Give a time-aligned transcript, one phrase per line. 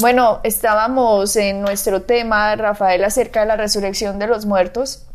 [0.00, 5.08] Bueno, estábamos en nuestro tema, Rafael, acerca de la resurrección de los muertos,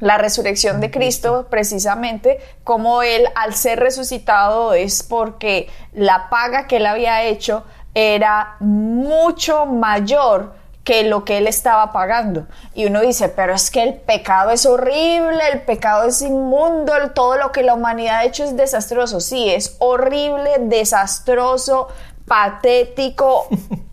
[0.00, 6.78] la resurrección de Cristo, precisamente, como Él al ser resucitado es porque la paga que
[6.78, 7.64] Él había hecho
[7.94, 12.46] era mucho mayor que lo que él estaba pagando.
[12.72, 17.36] Y uno dice, pero es que el pecado es horrible, el pecado es inmundo, todo
[17.36, 19.18] lo que la humanidad ha hecho es desastroso.
[19.18, 21.88] Sí, es horrible, desastroso,
[22.26, 23.48] patético,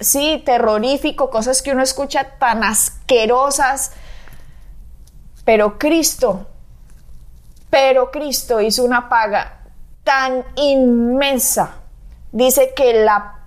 [0.00, 3.92] sí, terrorífico, cosas que uno escucha tan asquerosas.
[5.44, 6.46] Pero Cristo,
[7.70, 9.60] pero Cristo hizo una paga
[10.04, 11.76] tan inmensa.
[12.32, 13.06] Dice que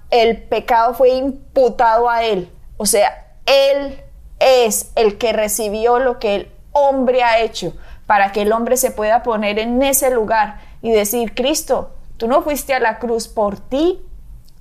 [0.10, 2.52] el pecado fue imputado a Él.
[2.78, 4.02] O sea, Él
[4.40, 7.74] es el que recibió lo que el hombre ha hecho
[8.08, 12.42] para que el hombre se pueda poner en ese lugar y decir, Cristo, tú no
[12.42, 14.02] fuiste a la cruz por ti,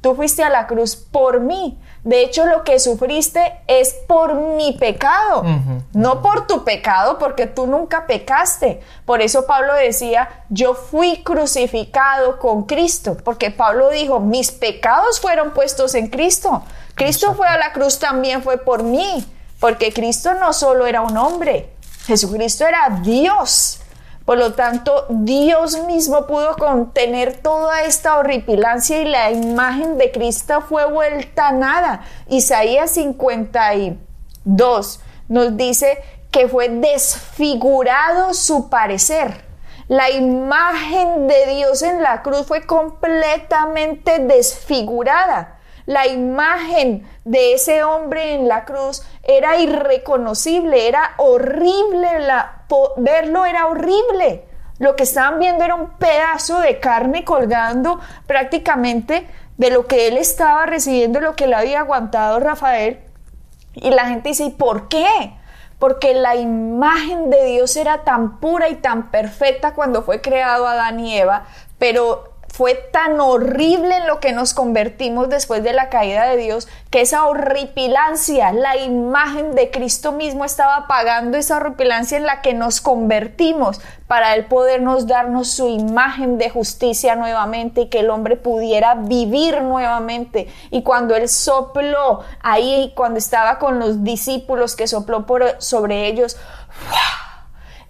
[0.00, 1.78] Tú fuiste a la cruz por mí.
[2.04, 5.44] De hecho, lo que sufriste es por mi pecado,
[5.92, 8.80] no por tu pecado, porque tú nunca pecaste.
[9.04, 15.52] Por eso Pablo decía, yo fui crucificado con Cristo, porque Pablo dijo, mis pecados fueron
[15.52, 16.62] puestos en Cristo.
[16.94, 19.26] Cristo fue a la cruz también fue por mí,
[19.58, 21.70] porque Cristo no solo era un hombre,
[22.06, 23.79] Jesucristo era Dios.
[24.30, 30.60] Por lo tanto, Dios mismo pudo contener toda esta horripilancia y la imagen de Cristo
[30.60, 32.04] fue vuelta a nada.
[32.28, 35.98] Isaías 52 nos dice
[36.30, 39.44] que fue desfigurado su parecer.
[39.88, 45.58] La imagen de Dios en la cruz fue completamente desfigurada.
[45.86, 52.59] La imagen de ese hombre en la cruz era irreconocible, era horrible, la,
[52.96, 54.44] verlo era horrible.
[54.78, 59.26] Lo que estaban viendo era un pedazo de carne colgando prácticamente
[59.58, 63.00] de lo que él estaba recibiendo, lo que le había aguantado Rafael.
[63.74, 65.34] Y la gente dice, ¿y por qué?
[65.78, 71.00] Porque la imagen de Dios era tan pura y tan perfecta cuando fue creado Adán
[71.00, 71.44] y Eva,
[71.78, 72.29] pero
[72.60, 77.00] fue tan horrible en lo que nos convertimos después de la caída de Dios, que
[77.00, 82.82] esa horripilancia, la imagen de Cristo mismo estaba pagando esa horripilancia en la que nos
[82.82, 88.94] convertimos para Él podernos darnos su imagen de justicia nuevamente y que el hombre pudiera
[88.94, 90.46] vivir nuevamente.
[90.70, 95.24] Y cuando Él sopló ahí, cuando estaba con los discípulos que sopló
[95.60, 96.36] sobre ellos,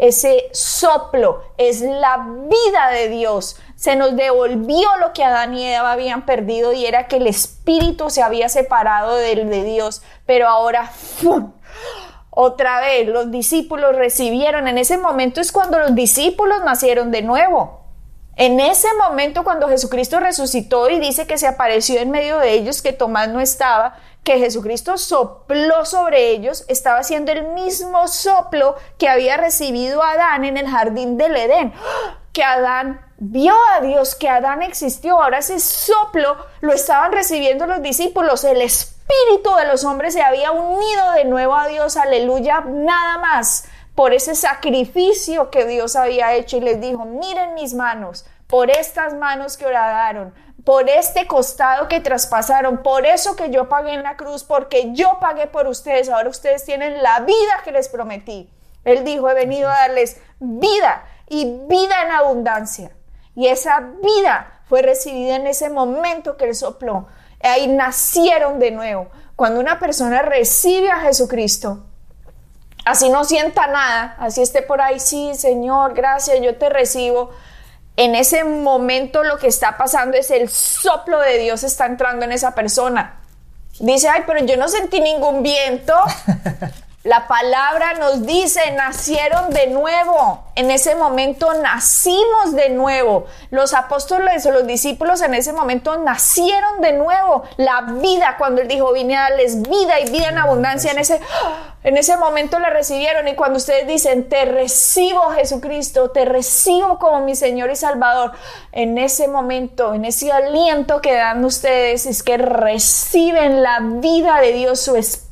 [0.01, 3.61] ese soplo es la vida de Dios.
[3.77, 8.09] Se nos devolvió lo que Adán y Eva habían perdido y era que el espíritu
[8.09, 10.01] se había separado del de Dios.
[10.25, 10.91] Pero ahora,
[12.31, 14.69] otra vez, los discípulos recibieron.
[14.69, 17.80] En ese momento es cuando los discípulos nacieron de nuevo.
[18.37, 22.81] En ese momento cuando Jesucristo resucitó y dice que se apareció en medio de ellos,
[22.81, 29.09] que Tomás no estaba, que Jesucristo sopló sobre ellos estaba haciendo el mismo soplo que
[29.09, 31.73] había recibido Adán en el jardín del Edén.
[32.33, 35.21] Que Adán vio a Dios, que Adán existió.
[35.21, 38.45] Ahora ese soplo lo estaban recibiendo los discípulos.
[38.45, 41.97] El espíritu de los hombres se había unido de nuevo a Dios.
[41.97, 42.61] Aleluya.
[42.61, 43.65] Nada más
[43.95, 49.15] por ese sacrificio que Dios había hecho y les dijo, miren mis manos, por estas
[49.15, 50.35] manos que oradaron,
[50.65, 55.19] por este costado que traspasaron, por eso que yo pagué en la cruz, porque yo
[55.21, 58.51] pagué por ustedes, ahora ustedes tienen la vida que les prometí.
[58.85, 62.91] Él dijo, he venido a darles vida y vida en abundancia.
[63.35, 67.07] Y esa vida fue recibida en ese momento que él sopló.
[67.43, 69.09] Ahí nacieron de nuevo.
[69.37, 71.87] Cuando una persona recibe a Jesucristo,
[72.85, 77.31] así no sienta nada, así esté por ahí, sí, Señor, gracias, yo te recibo
[77.97, 82.33] en ese momento lo que está pasando es el soplo de Dios está entrando en
[82.33, 83.21] esa persona.
[83.79, 85.95] Dice, ay, pero yo no sentí ningún viento.
[87.03, 90.45] La palabra nos dice, nacieron de nuevo.
[90.55, 93.27] En ese momento nacimos de nuevo.
[93.51, 97.45] Los apóstoles o los discípulos en ese momento nacieron de nuevo.
[97.57, 101.23] La vida, cuando él dijo, vine a darles vida y vida en abundancia, en ese,
[101.83, 103.29] en ese momento la recibieron.
[103.29, 108.33] Y cuando ustedes dicen, te recibo Jesucristo, te recibo como mi Señor y Salvador,
[108.73, 114.53] en ese momento, en ese aliento que dan ustedes, es que reciben la vida de
[114.53, 115.31] Dios, su espíritu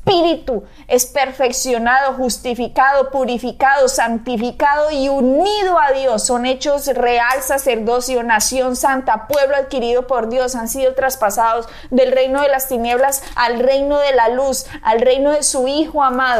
[0.86, 6.22] es perfeccionado, justificado, purificado, santificado y unido a Dios.
[6.24, 10.54] Son hechos real, sacerdocio, nación santa, pueblo adquirido por Dios.
[10.54, 15.32] Han sido traspasados del reino de las tinieblas al reino de la luz, al reino
[15.32, 16.37] de su Hijo amado,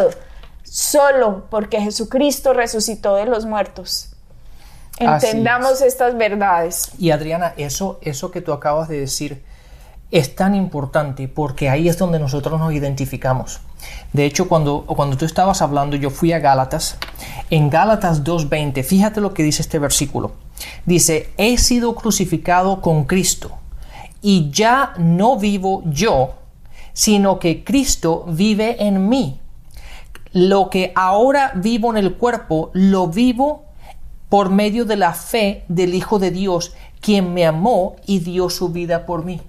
[0.63, 4.11] solo porque Jesucristo resucitó de los muertos.
[4.99, 6.91] Entendamos estas verdades.
[6.99, 9.43] Y Adriana, eso, eso que tú acabas de decir
[10.11, 13.61] es tan importante porque ahí es donde nosotros nos identificamos.
[14.13, 16.97] De hecho, cuando, cuando tú estabas hablando, yo fui a Gálatas.
[17.51, 20.33] En Gálatas 2.20, fíjate lo que dice este versículo.
[20.87, 23.53] Dice, he sido crucificado con Cristo
[24.21, 26.35] y ya no vivo yo,
[26.93, 29.41] sino que Cristo vive en mí.
[30.41, 33.65] Lo que ahora vivo en el cuerpo, lo vivo
[34.29, 38.69] por medio de la fe del Hijo de Dios, quien me amó y dio su
[38.69, 39.41] vida por mí.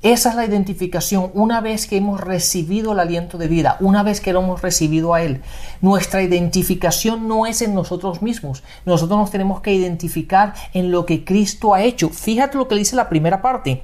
[0.00, 4.22] Esa es la identificación una vez que hemos recibido el aliento de vida, una vez
[4.22, 5.42] que lo hemos recibido a Él.
[5.82, 8.62] Nuestra identificación no es en nosotros mismos.
[8.86, 12.08] Nosotros nos tenemos que identificar en lo que Cristo ha hecho.
[12.08, 13.82] Fíjate lo que dice la primera parte.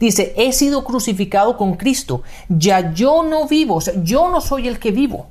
[0.00, 2.22] Dice, he sido crucificado con Cristo.
[2.48, 5.28] Ya yo no vivo, o sea, yo no soy el que vivo.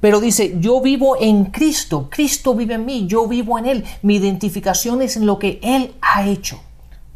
[0.00, 3.84] Pero dice, yo vivo en Cristo, Cristo vive en mí, yo vivo en Él.
[4.02, 6.60] Mi identificación es en lo que Él ha hecho.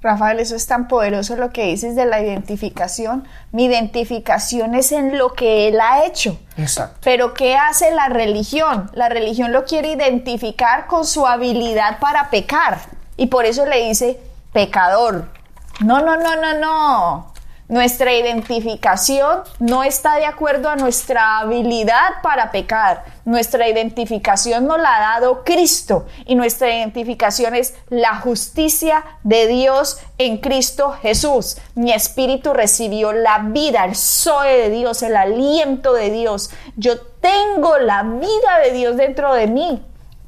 [0.03, 3.27] Rafael, eso es tan poderoso lo que dices de la identificación.
[3.53, 6.39] Mi identificación es en lo que Él ha hecho.
[6.59, 6.99] Exacto.
[7.03, 8.91] Pero ¿qué hace la religión?
[8.93, 12.81] La religión lo quiere identificar con su habilidad para pecar.
[13.17, 14.21] Y por eso le dice
[14.53, 15.31] pecador.
[15.81, 17.35] No, no, no, no, no.
[17.67, 23.05] Nuestra identificación no está de acuerdo a nuestra habilidad para pecar.
[23.25, 29.99] Nuestra identificación nos la ha dado Cristo y nuestra identificación es la justicia de Dios
[30.19, 31.57] en Cristo Jesús.
[31.75, 36.51] Mi espíritu recibió la vida, el Zoe de Dios, el aliento de Dios.
[36.77, 39.83] Yo tengo la vida de Dios dentro de mí.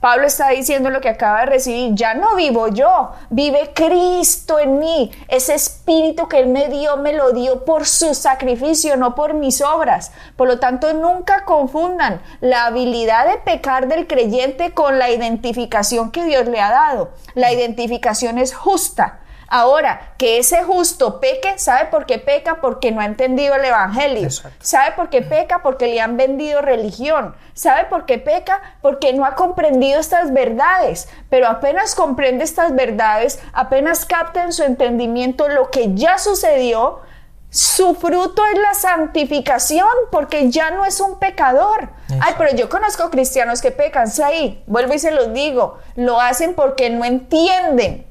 [0.06, 4.78] Pablo está diciendo lo que acaba de recibir, ya no vivo yo, vive Cristo en
[4.78, 5.10] mí.
[5.26, 9.60] Ese espíritu que Él me dio, me lo dio por su sacrificio, no por mis
[9.62, 10.12] obras.
[10.36, 16.24] Por lo tanto, nunca confundan la habilidad de pecar del creyente con la identificación que
[16.24, 17.10] Dios le ha dado.
[17.34, 19.18] La identificación es justa.
[19.48, 22.60] Ahora, que ese justo peque, ¿sabe por qué peca?
[22.60, 24.28] Porque no ha entendido el Evangelio.
[24.60, 25.62] ¿Sabe por qué peca?
[25.62, 27.36] Porque le han vendido religión.
[27.54, 28.60] ¿Sabe por qué peca?
[28.82, 31.08] Porque no ha comprendido estas verdades.
[31.30, 37.00] Pero apenas comprende estas verdades, apenas capta en su entendimiento lo que ya sucedió,
[37.48, 41.88] su fruto es la santificación, porque ya no es un pecador.
[42.20, 46.20] Ay, pero yo conozco cristianos que pecan, sí, ahí, vuelvo y se los digo, lo
[46.20, 48.06] hacen porque no entienden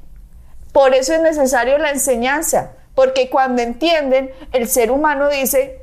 [0.76, 5.82] por eso es necesario la enseñanza, porque cuando entienden, el ser humano dice,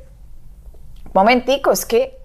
[1.15, 2.19] momentico, es que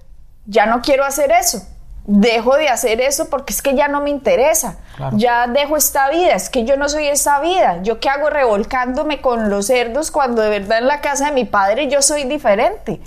[0.45, 1.67] ya no quiero hacer eso,
[2.05, 4.81] dejo de hacer eso porque es que ya no me interesa,
[5.13, 9.23] ya dejo esta vida, es que yo no soy esa vida, yo qué hago revolcándome
[9.23, 13.01] con los cerdos cuando de verdad en la casa de mi padre yo soy diferente,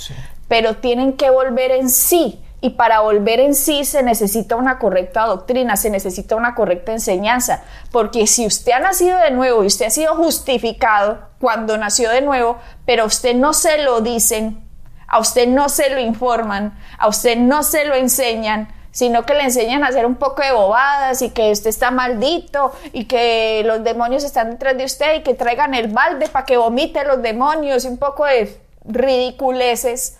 [0.47, 5.25] pero tienen que volver en sí y para volver en sí se necesita una correcta
[5.25, 9.87] doctrina, se necesita una correcta enseñanza, porque si usted ha nacido de nuevo y usted
[9.87, 14.63] ha sido justificado cuando nació de nuevo, pero a usted no se lo dicen,
[15.07, 19.43] a usted no se lo informan, a usted no se lo enseñan, sino que le
[19.43, 23.83] enseñan a hacer un poco de bobadas y que usted está maldito y que los
[23.83, 27.85] demonios están detrás de usted y que traigan el balde para que vomite los demonios
[27.85, 30.17] y un poco de ridiculeces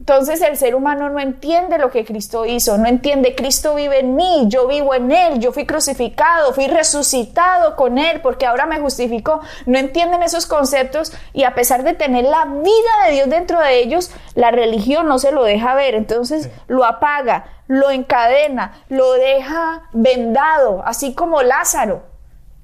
[0.00, 4.14] entonces el ser humano no entiende lo que Cristo hizo, no entiende, Cristo vive en
[4.14, 8.78] mí, yo vivo en Él, yo fui crucificado, fui resucitado con Él porque ahora me
[8.78, 9.40] justificó.
[9.66, 13.80] No entienden esos conceptos y a pesar de tener la vida de Dios dentro de
[13.80, 19.88] ellos, la religión no se lo deja ver, entonces lo apaga, lo encadena, lo deja
[19.92, 22.02] vendado, así como Lázaro.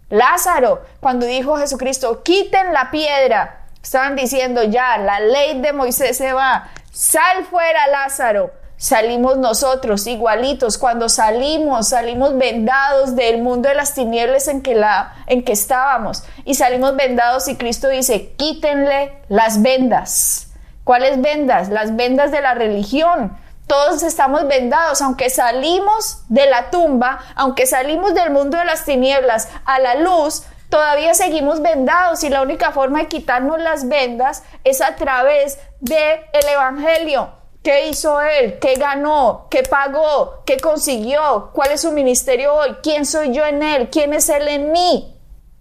[0.08, 6.32] Lázaro, cuando dijo Jesucristo, quiten la piedra, estaban diciendo ya, la ley de Moisés se
[6.32, 8.52] va, Sal fuera, Lázaro.
[8.76, 10.78] Salimos nosotros igualitos.
[10.78, 16.22] Cuando salimos, salimos vendados del mundo de las tinieblas en que, la, en que estábamos.
[16.44, 20.52] Y salimos vendados y Cristo dice, quítenle las vendas.
[20.84, 21.68] ¿Cuáles vendas?
[21.68, 23.36] Las vendas de la religión.
[23.66, 29.48] Todos estamos vendados, aunque salimos de la tumba, aunque salimos del mundo de las tinieblas
[29.64, 34.80] a la luz, todavía seguimos vendados y la única forma de quitarnos las vendas es
[34.80, 37.30] a través del el Evangelio.
[37.64, 38.58] ¿Qué hizo él?
[38.60, 39.46] ¿Qué ganó?
[39.50, 40.42] ¿Qué pagó?
[40.44, 41.50] ¿Qué consiguió?
[41.54, 42.76] ¿Cuál es su ministerio hoy?
[42.82, 43.88] ¿Quién soy yo en él?
[43.90, 45.16] ¿Quién es él en mí?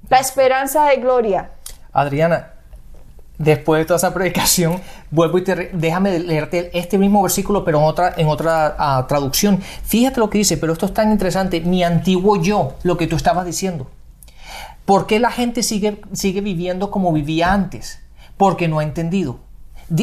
[0.10, 1.52] La esperanza de gloria.
[1.94, 2.56] Adriana,
[3.38, 4.82] después de toda esa predicación,
[5.12, 9.62] vuelvo y te, déjame leerte este mismo versículo, pero en otra, en otra ah, traducción.
[9.62, 11.62] Fíjate lo que dice, pero esto es tan interesante.
[11.62, 13.88] Mi antiguo yo, lo que tú estabas diciendo.
[14.86, 18.00] ¿Por qué la gente sigue, sigue viviendo como vivía antes?
[18.38, 19.40] Porque no ha entendido.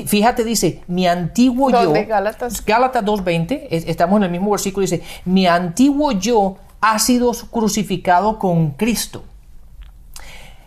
[0.07, 1.93] Fíjate, dice, mi antiguo yo.
[1.93, 2.65] Gálatas.
[2.65, 8.71] Gálatas 2.20, estamos en el mismo versículo, dice, mi antiguo yo ha sido crucificado con
[8.73, 9.25] Cristo.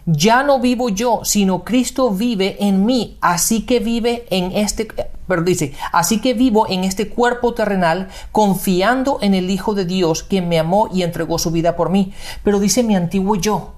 [0.06, 4.90] Ya no vivo yo, sino Cristo vive en mí, así que vive en este,
[5.28, 10.24] pero dice, así que vivo en este cuerpo terrenal, confiando en el Hijo de Dios,
[10.24, 12.12] quien me amó y entregó su vida por mí.
[12.44, 13.74] Pero dice mi antiguo yo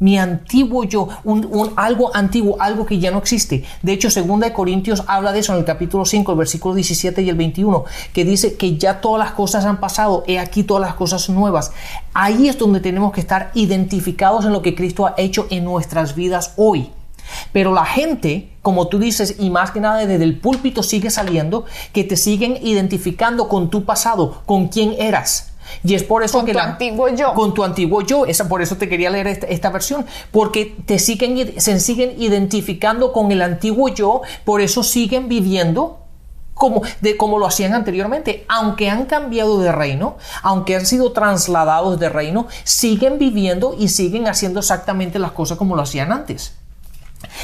[0.00, 3.64] mi antiguo yo, un, algo antiguo, algo que ya no existe.
[3.82, 7.22] De hecho, segunda de Corintios habla de eso en el capítulo 5, el versículo 17
[7.22, 10.82] y el 21, que dice que ya todas las cosas han pasado, he aquí todas
[10.82, 11.72] las cosas nuevas.
[12.14, 16.14] Ahí es donde tenemos que estar identificados en lo que Cristo ha hecho en nuestras
[16.14, 16.90] vidas hoy.
[17.52, 21.64] Pero la gente, como tú dices, y más que nada desde el púlpito sigue saliendo,
[21.92, 25.52] que te siguen identificando con tu pasado, con quién eras.
[25.84, 27.34] Y es por eso con que tu antiguo yo.
[27.34, 28.26] Con tu antiguo yo.
[28.26, 30.06] Esa, por eso te quería leer esta, versión.
[30.30, 34.22] Porque te siguen, se siguen identificando con el antiguo yo.
[34.44, 36.00] Por eso siguen viviendo
[36.54, 38.44] como, de, como lo hacían anteriormente.
[38.48, 44.28] Aunque han cambiado de reino, aunque han sido trasladados de reino, siguen viviendo y siguen
[44.28, 46.57] haciendo exactamente las cosas como lo hacían antes.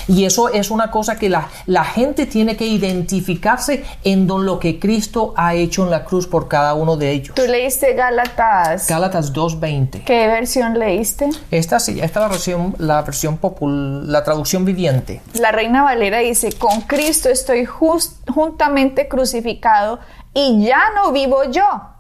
[0.09, 4.79] Y eso es una cosa que la, la, gente tiene que identificarse en lo que
[4.79, 7.35] Cristo ha hecho en la cruz por cada uno de ellos.
[7.35, 8.89] ¿Tú leíste Gálatas?
[8.89, 10.05] Gálatas 2.20.
[10.05, 11.31] ¿Qué versión leíste?
[11.51, 15.23] Esta sí, esta es la versión, la versión popular, la traducción viviente.
[15.35, 20.01] La Reina Valera dice, con Cristo estoy juntamente crucificado
[20.35, 21.94] y ya no vivo yo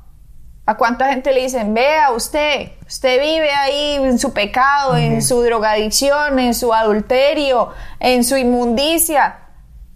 [0.66, 5.42] ¿A cuánta gente le dicen, vea usted, usted vive ahí en su pecado, en su
[5.42, 7.68] drogadicción, en su adulterio,
[8.00, 9.43] en su inmundicia?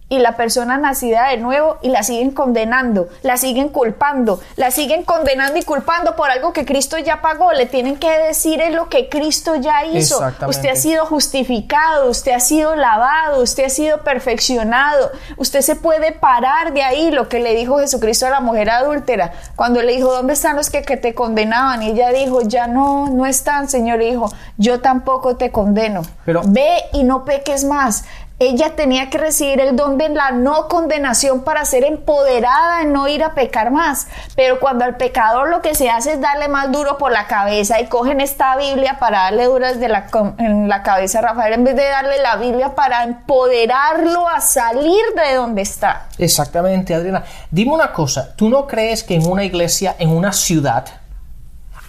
[0.09, 5.03] Y la persona nacida de nuevo y la siguen condenando, la siguen culpando, la siguen
[5.03, 7.53] condenando y culpando por algo que Cristo ya pagó.
[7.53, 10.19] Le tienen que decir es lo que Cristo ya hizo.
[10.47, 15.11] Usted ha sido justificado, usted ha sido lavado, usted ha sido perfeccionado.
[15.37, 19.33] Usted se puede parar de ahí, lo que le dijo Jesucristo a la mujer adúltera,
[19.55, 21.83] cuando le dijo, ¿dónde están los que, que te condenaban?
[21.83, 24.01] Y ella dijo, ya no, no están, Señor.
[24.01, 26.01] Y dijo, yo tampoco te condeno.
[26.25, 28.05] Pero, Ve y no peques más
[28.39, 33.07] ella tenía que recibir el don de la no condenación para ser empoderada en no
[33.09, 34.07] ir a pecar más.
[34.35, 37.81] Pero cuando al pecador lo que se hace es darle más duro por la cabeza
[37.81, 41.65] y cogen esta Biblia para darle duras de la, en la cabeza a Rafael en
[41.65, 46.07] vez de darle la Biblia para empoderarlo a salir de donde está.
[46.17, 47.25] Exactamente, Adriana.
[47.51, 50.85] Dime una cosa, ¿tú no crees que en una iglesia, en una ciudad,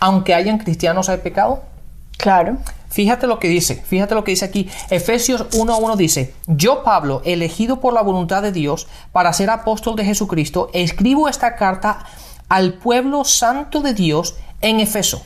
[0.01, 1.63] aunque hayan cristianos, hay pecado?
[2.19, 2.57] Claro.
[2.91, 4.69] Fíjate lo que dice, fíjate lo que dice aquí.
[4.91, 10.05] Efesios 1.1 dice, yo Pablo, elegido por la voluntad de Dios para ser apóstol de
[10.05, 12.05] Jesucristo, escribo esta carta
[12.49, 15.23] al pueblo santo de Dios en Efeso,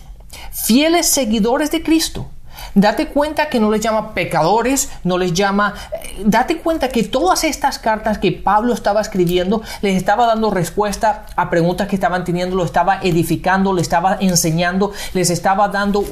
[0.53, 2.29] fieles seguidores de Cristo
[2.75, 5.75] Date cuenta que no les llama pecadores, no les llama...
[6.03, 11.27] Eh, date cuenta que todas estas cartas que Pablo estaba escribiendo les estaba dando respuesta
[11.37, 16.05] a preguntas que estaban teniendo, lo estaba edificando, le estaba enseñando, les estaba dando,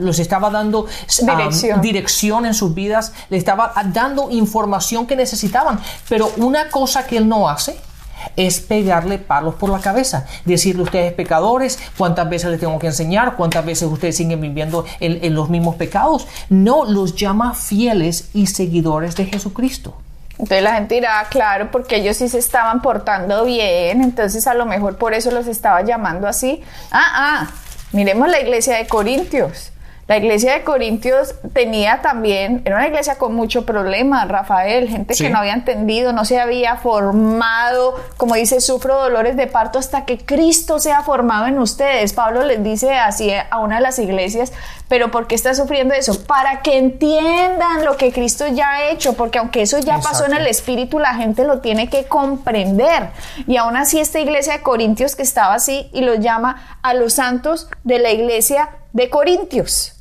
[0.00, 0.86] los estaba dando
[1.22, 1.80] dirección.
[1.80, 5.80] dirección en sus vidas, les estaba dando información que necesitaban.
[6.08, 7.87] Pero una cosa que él no hace
[8.36, 13.36] es pegarle palos por la cabeza, decirle ustedes pecadores, cuántas veces les tengo que enseñar,
[13.36, 16.26] cuántas veces ustedes siguen viviendo en, los mismos pecados.
[16.48, 19.96] No, los llama fieles y seguidores de Jesucristo.
[20.32, 24.54] Entonces la gente dirá, ah, claro, porque ellos sí se estaban portando bien, entonces a
[24.54, 26.62] lo mejor por eso los estaba llamando así.
[26.92, 27.50] Ah, ah,
[27.92, 29.72] miremos la iglesia de Corintios.
[30.08, 35.28] La iglesia de Corintios tenía también, era una iglesia con mucho problema, Rafael, gente que
[35.28, 40.16] no había entendido, no se había formado, como dice, sufro dolores de parto hasta que
[40.16, 42.14] Cristo sea formado en ustedes.
[42.14, 44.50] Pablo les dice así a una de las iglesias,
[44.88, 46.24] pero ¿por qué está sufriendo eso?
[46.24, 50.32] Para que entiendan lo que Cristo ya ha hecho, porque aunque eso ya pasó en
[50.32, 53.10] el Espíritu, la gente lo tiene que comprender.
[53.46, 57.12] Y aún así esta iglesia de Corintios que estaba así y lo llama a los
[57.12, 59.97] santos de la iglesia de Corintios.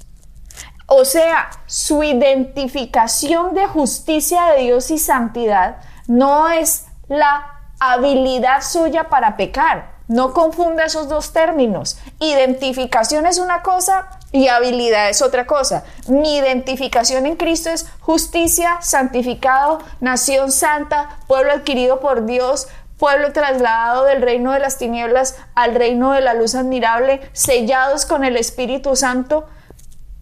[0.89, 5.77] O sea, su identificación de justicia de Dios y santidad
[6.07, 9.97] no es la habilidad suya para pecar.
[10.07, 11.99] No confunda esos dos términos.
[12.21, 15.83] Identificación es una cosa y habilidad es otra cosa.
[16.07, 24.05] Mi identificación en Cristo es justicia, santificado, nación santa, pueblo adquirido por Dios, pueblo trasladado
[24.05, 28.95] del reino de las tinieblas al reino de la luz admirable, sellados con el Espíritu
[28.95, 29.45] Santo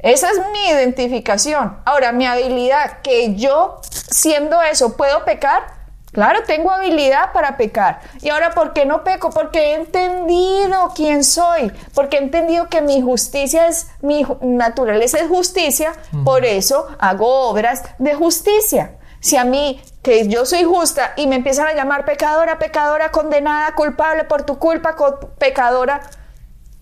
[0.06, 1.80] esa es mi identificación.
[1.84, 5.76] Ahora, mi habilidad, que yo siendo eso puedo pecar,
[6.16, 8.00] Claro, tengo habilidad para pecar.
[8.22, 9.32] Y ahora, ¿por qué no peco?
[9.32, 15.28] Porque he entendido quién soy, porque he entendido que mi justicia es, mi naturaleza es
[15.28, 15.92] justicia,
[16.24, 18.96] por eso hago obras de justicia.
[19.20, 23.76] Si a mí, que yo soy justa y me empiezan a llamar pecadora, pecadora, condenada,
[23.76, 24.96] culpable por tu culpa,
[25.38, 26.00] pecadora,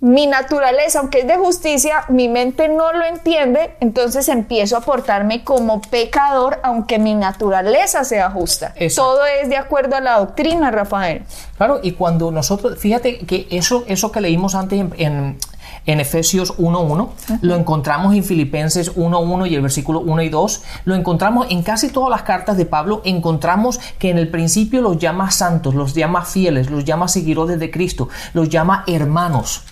[0.03, 5.45] mi naturaleza, aunque es de justicia, mi mente no lo entiende, entonces empiezo a portarme
[5.45, 8.73] como pecador, aunque mi naturaleza sea justa.
[8.97, 11.23] Todo es de acuerdo a la doctrina, Rafael.
[11.55, 15.37] Claro, y cuando nosotros, fíjate que eso, eso que leímos antes en en
[15.85, 21.47] Efesios 1.1, lo encontramos en Filipenses 1.1 y el versículo 1 y 2, lo encontramos
[21.49, 25.75] en casi todas las cartas de Pablo, encontramos que en el principio los llama santos,
[25.75, 29.63] los llama fieles, los llama seguidores de Cristo, los llama hermanos.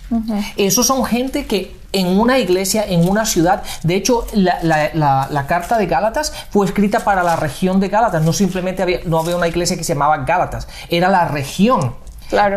[0.57, 3.63] Esos son gente que en una iglesia, en una ciudad.
[3.83, 8.23] De hecho, la, carta de Gálatas fue escrita para la región de Gálatas.
[8.23, 11.93] No simplemente había, no había una iglesia que se llamaba Gálatas, era la región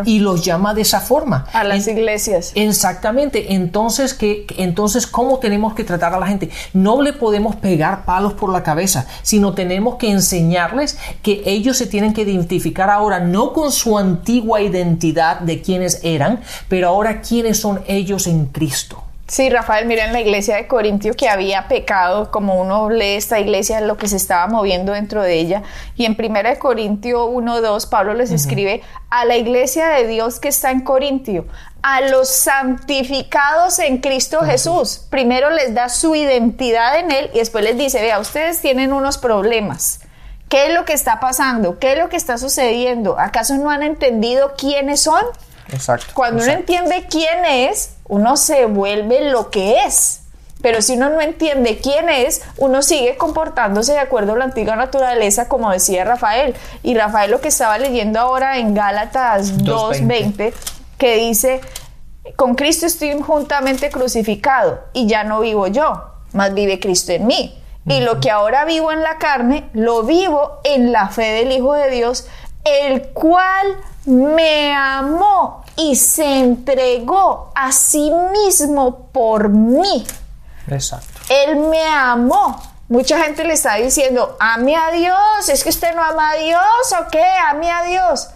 [0.05, 1.45] y los llama de esa forma.
[1.53, 2.51] A las iglesias.
[2.55, 3.53] Exactamente.
[3.53, 6.49] Entonces, ¿qué, entonces, ¿cómo tenemos que tratar a la gente?
[6.73, 11.87] No le podemos pegar palos por la cabeza, sino tenemos que enseñarles que ellos se
[11.87, 17.59] tienen que identificar ahora no con su antigua identidad de quienes eran, pero ahora quiénes
[17.59, 19.04] son ellos en Cristo.
[19.27, 23.39] Sí, Rafael, mira en la iglesia de Corintio que había pecado, como uno lee esta
[23.39, 25.63] iglesia, lo que se estaba moviendo dentro de ella.
[25.95, 30.69] Y en 1 Corintio 1.2, Pablo les escribe a la iglesia de Dios que está
[30.69, 31.47] en Corintio,
[31.81, 35.07] a los santificados en Cristo Jesús.
[35.09, 39.17] Primero les da su identidad en Él y después les dice, vea, ustedes tienen unos
[39.17, 40.01] problemas.
[40.49, 41.79] ¿Qué es lo que está pasando?
[41.79, 43.17] ¿Qué es lo que está sucediendo?
[43.17, 45.23] ¿Acaso no han entendido quiénes son?
[45.69, 46.05] Exacto.
[46.13, 50.21] Cuando uno entiende quién es, uno se vuelve lo que es.
[50.61, 54.75] Pero si uno no entiende quién es, uno sigue comportándose de acuerdo a la antigua
[54.75, 56.55] naturaleza, como decía Rafael.
[56.81, 60.53] Y Rafael lo que estaba leyendo ahora en Gálatas 2.20,
[60.97, 61.61] que dice,
[62.35, 67.61] con Cristo estoy juntamente crucificado y ya no vivo yo, más vive Cristo en mí.
[67.87, 71.73] Y lo que ahora vivo en la carne, lo vivo en la fe del Hijo
[71.73, 72.27] de Dios,
[72.63, 80.05] el cual me amó y se entregó a sí mismo por mí.
[80.67, 81.19] Exacto.
[81.29, 82.61] Él me amó.
[82.87, 86.61] Mucha gente le está diciendo, ame a Dios, es que usted no ama a Dios
[86.99, 88.29] o qué, ame a Dios.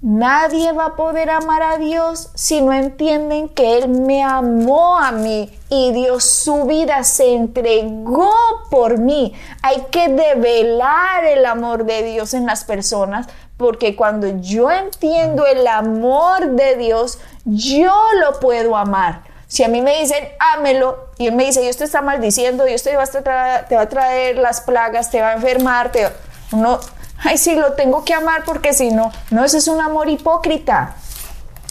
[0.00, 5.10] Nadie va a poder amar a Dios si no entienden que Él me amó a
[5.10, 8.30] mí y dio su vida, se entregó
[8.70, 9.32] por mí.
[9.62, 15.66] Hay que develar el amor de Dios en las personas porque cuando yo entiendo el
[15.66, 19.22] amor de Dios, yo lo puedo amar.
[19.48, 22.82] Si a mí me dicen, ámelo, y él me dice, Dios te está maldiciendo, Dios
[22.82, 26.08] te va a traer, te va a traer las plagas, te va a enfermar, te
[26.52, 26.80] uno,
[27.22, 30.96] ay, sí, lo tengo que amar porque si no, no, ese es un amor hipócrita.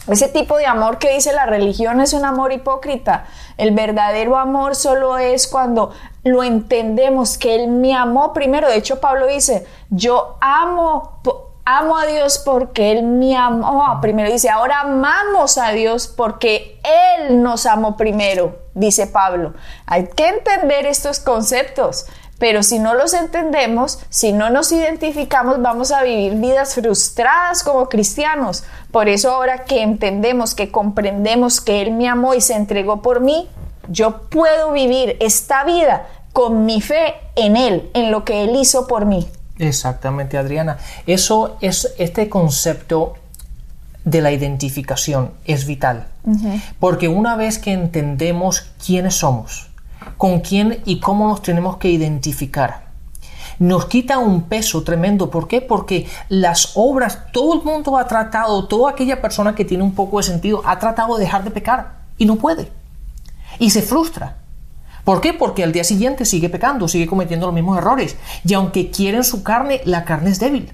[0.08, 3.26] Ese tipo de amor que dice la religión es un amor hipócrita.
[3.58, 5.94] El verdadero amor solo es cuando
[6.24, 8.68] lo entendemos que Él me amó primero.
[8.68, 11.22] De hecho, Pablo dice, yo amo
[11.66, 14.00] amo a Dios porque Él me amó.
[14.02, 16.80] Primero dice, ahora amamos a Dios porque
[17.18, 19.54] Él nos amó primero, dice Pablo.
[19.88, 22.06] Hay que entender estos conceptos.
[22.38, 27.88] Pero si no los entendemos, si no nos identificamos, vamos a vivir vidas frustradas como
[27.88, 28.66] cristianos.
[28.92, 33.22] Por eso ahora que entendemos, que comprendemos que Él me amó y se entregó por
[33.22, 33.50] mí,
[33.88, 38.86] yo puedo vivir esta vida con mi fe en Él, en lo que Él hizo
[38.86, 39.30] por mí.
[39.58, 40.78] Exactamente, Adriana.
[41.06, 43.16] Eso es este concepto
[44.04, 46.08] de la identificación es vital.
[46.80, 49.68] Porque una vez que entendemos quiénes somos,
[50.18, 52.86] con quién y cómo nos tenemos que identificar,
[53.60, 55.30] nos quita un peso tremendo.
[55.30, 55.62] ¿Por qué?
[55.62, 60.18] Porque las obras, todo el mundo ha tratado, toda aquella persona que tiene un poco
[60.18, 62.72] de sentido, ha tratado de dejar de pecar y no puede.
[63.60, 64.38] Y se frustra.
[65.06, 65.34] ¿Por qué?
[65.34, 68.18] Porque al día siguiente sigue pecando, sigue cometiendo los mismos errores.
[68.44, 70.74] Y aunque quieren su carne, la carne es débil.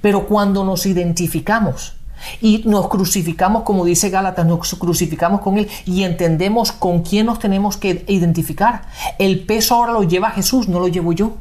[0.00, 1.96] Pero cuando nos identificamos
[2.40, 7.40] y nos crucificamos, como dice Gálatas, nos crucificamos con Él y entendemos con quién nos
[7.40, 8.82] tenemos que identificar,
[9.18, 11.34] el peso ahora lo lleva Jesús, no lo llevo yo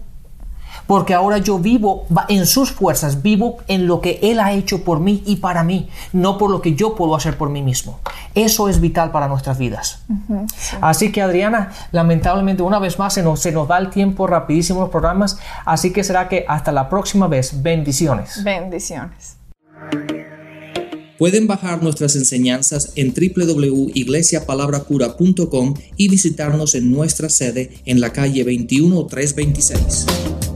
[0.87, 4.99] porque ahora yo vivo en sus fuerzas, vivo en lo que Él ha hecho por
[4.99, 7.99] mí y para mí, no por lo que yo puedo hacer por mí mismo.
[8.33, 10.03] Eso es vital para nuestras vidas.
[10.81, 14.81] Así que Adriana, lamentablemente una vez más se nos, se nos da el tiempo rapidísimo
[14.81, 18.43] los programas, así que será que hasta la próxima vez, bendiciones.
[18.43, 19.37] Bendiciones.
[21.17, 30.54] Pueden bajar nuestras enseñanzas en www.iglesiapalabracura.com y visitarnos en nuestra sede en la calle 21326.